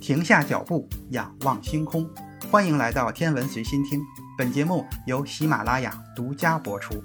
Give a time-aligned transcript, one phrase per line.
[0.00, 2.08] 停下脚步，仰望星空。
[2.50, 4.00] 欢迎来到天文随心听，
[4.38, 7.04] 本节目由喜马拉雅独家播出。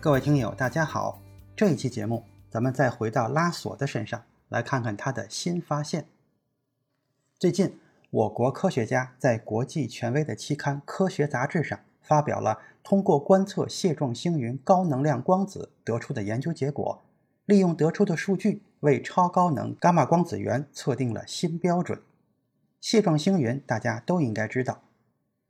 [0.00, 1.22] 各位听友，大家好。
[1.54, 6.08] 这一期节目，咱们再回到拉索的身上，来看看他的新发现。
[7.38, 7.78] 最近，
[8.10, 17.02] 我国科学家在国际权威的期刊《科学》杂志上发表了通过观测蟹状星云高能量光子得出的研究结果，
[17.46, 22.00] 利用得出的数据为超高能伽马光子源测定了新标准。
[22.80, 24.82] 蟹状星云大家都应该知道，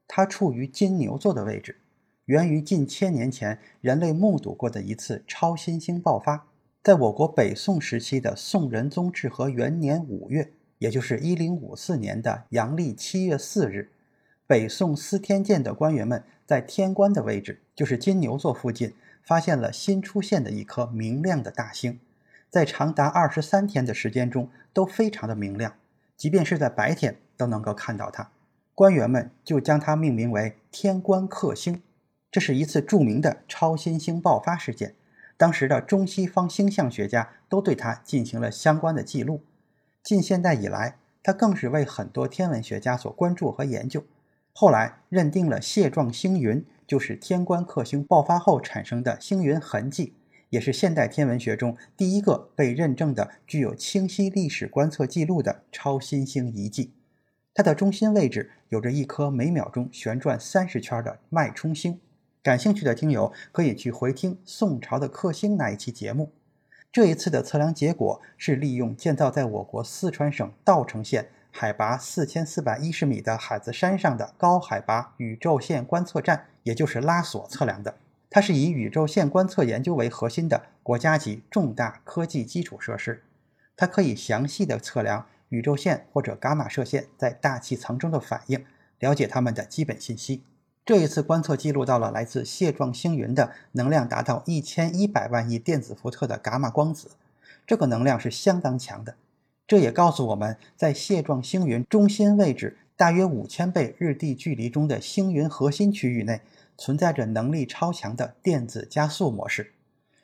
[0.07, 1.79] 它处于金牛座的位置，
[2.27, 6.47] 源于近千年前人类目睹过的一次超新星爆发，
[6.83, 10.53] 在我国北宋时期的宋仁宗至和元年五月。
[10.79, 13.93] 也就是一零五四年的阳历七月四日，
[14.53, 21.99] 北宋司天监的官员们在天官的位置，就是金牛座附近，发现了新出现的一颗明亮的大星，
[22.51, 25.73] 在长达二十三天的时间中都非常的明亮，
[26.19, 28.29] 即便是在白天都能够看到它。
[28.75, 31.81] 官员们就将它命名为“天官克星”。
[32.31, 34.95] 这是一次著名的超新星爆发事件，
[35.39, 39.41] 当时的中西方星象学家都对它进行了相关的记录。
[40.03, 44.05] 近现代以来，它更是为很多天文学家所关注和研究。
[44.55, 50.15] 后来认定了蟹状星云就是天官克星爆发后产生的星云痕迹，
[50.51, 56.93] 也是现代天文学中第一个被认证的具有清晰历史观测记录的超新星遗迹。
[57.55, 62.01] 它的中心位置有着一颗每秒钟旋转三十圈的脉冲星。
[62.43, 66.33] 感兴趣的听友可以去回听宋朝的克星那一期节目。
[66.91, 77.95] 这一次的测量结果是利用建造在我国四川省稻城县海拔四千四百一十米的海子山上的高海拔宇宙线观测站，也就是拉索测量的。
[78.31, 83.23] 它是以宇宙线观测研究为核心的国家级重大科技基础设施，
[83.77, 88.65] 它可以详细的测量宇宙线或者伽马射线在大气层中的反应，
[88.99, 90.43] 了解它们的基本信息。
[90.85, 97.11] 这一次观测记录到了来自蟹状星云的能量达到一千一百万亿电子伏特的伽马光子，
[97.67, 99.15] 这个能量是相当强的。
[99.67, 106.41] 这也告诉我们在蟹状星云中心位置大约五千倍日地距离中的星云核心区域内，
[106.77, 109.73] 存在着能力超强的电子加速模式，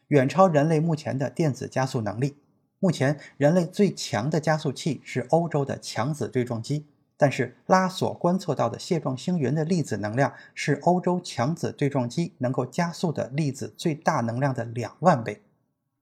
[0.09, 2.37] 远超人类目前的电子加速能力。
[2.78, 6.87] 目前人类最强的加速器是欧洲的强子对撞机。
[7.20, 15.43] 但是拉索观测到的蟹状星云的粒子能量是欧洲强子对撞机能够加速的粒子最大能量的两万倍。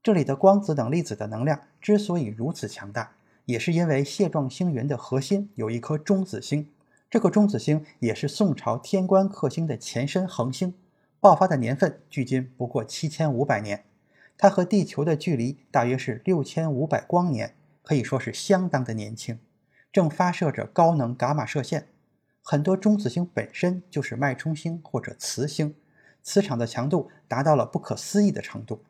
[0.03, 6.69] 这里的光子等粒子的能量之所以如此强大，也是因为蟹状星云的核心有一颗中子星，
[7.09, 10.75] 这颗中子星也是宋朝天官克星的前身恒星，
[11.21, 13.85] 爆发的年份距今不过七千五百年，
[14.37, 19.39] 它和地球的距离大约是六千五百光年，可以说是相当的年轻。
[19.93, 21.87] 正发射着高能伽马射线，
[22.43, 25.77] 很多中子星本身就是脉冲星或者磁星，
[26.21, 28.83] 磁场的强度达到了不可思议的程度，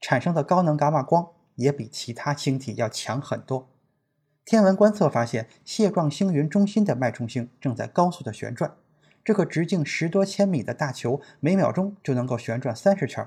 [0.00, 3.68] 产生的高能伽马光也比其他星体要强很多。
[4.44, 8.74] 天文观测发现，蟹状星云中心的脉冲星正在高速的旋转，
[9.24, 13.26] 这个直径十多千米的大球每秒钟就能够旋转三十圈，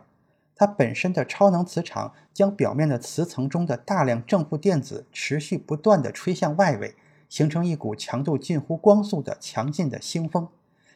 [0.55, 6.93] 它本身的超能磁场将表面的磁层中的大量正负电子持续不断地吹向外围。
[7.27, 10.47] 形成一股强度近乎光速的强劲的星风，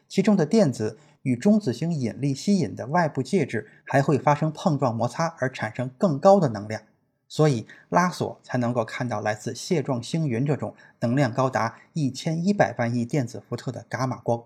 [0.07, 6.83] 其中的电子与中子星引力吸引的外部介质还会发生碰撞摩擦，而产生更高的能量，
[7.31, 14.43] 所以拉索才能够看到来自蟹状星云这种能量高达一千一百万亿电子伏特的伽马光。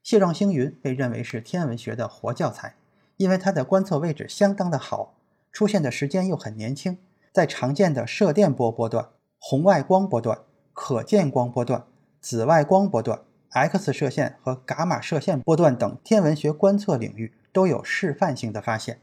[0.00, 2.76] 蟹状星云被认为是天文学的活教材，
[3.16, 5.14] 因为它的观测位置相当的好，
[5.50, 6.98] 出现的时间又很年轻，
[7.32, 9.08] 在常见的射电波波段、
[9.40, 10.38] 红外光波段。
[10.72, 11.84] 可见光波段、
[12.20, 19.00] 紫外光波段、X 射线和伽马射线波段等天文学观测领域都有示范性的发现。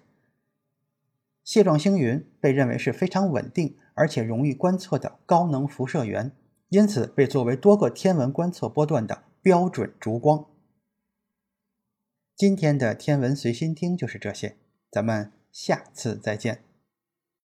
[1.46, 6.32] 蟹状星云被认为是非常稳定而且容易观测的高能辐射源，
[6.68, 10.48] 因此被作为多个天文观测波段的标准烛光。
[12.36, 14.58] 今天的天文随心听就是这些，
[14.92, 16.65] 咱们下次再见。